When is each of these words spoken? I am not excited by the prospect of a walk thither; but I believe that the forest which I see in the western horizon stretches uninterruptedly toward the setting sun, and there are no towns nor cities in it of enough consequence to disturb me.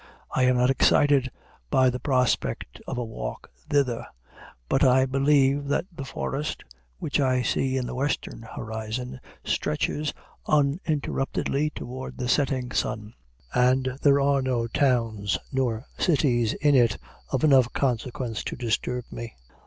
I 0.31 0.45
am 0.45 0.57
not 0.57 0.71
excited 0.71 1.29
by 1.69 1.91
the 1.91 1.99
prospect 1.99 2.81
of 2.87 2.97
a 2.97 3.05
walk 3.05 3.51
thither; 3.69 4.07
but 4.67 4.83
I 4.83 5.05
believe 5.05 5.67
that 5.67 5.85
the 5.91 6.05
forest 6.05 6.63
which 6.97 7.19
I 7.19 7.43
see 7.43 7.77
in 7.77 7.85
the 7.85 7.93
western 7.93 8.41
horizon 8.41 9.19
stretches 9.45 10.11
uninterruptedly 10.47 11.69
toward 11.75 12.17
the 12.17 12.27
setting 12.27 12.71
sun, 12.71 13.13
and 13.53 13.95
there 14.01 14.19
are 14.19 14.41
no 14.41 14.65
towns 14.65 15.37
nor 15.51 15.85
cities 15.99 16.53
in 16.53 16.73
it 16.73 16.97
of 17.29 17.43
enough 17.43 17.71
consequence 17.71 18.43
to 18.45 18.55
disturb 18.55 19.05
me. 19.11 19.35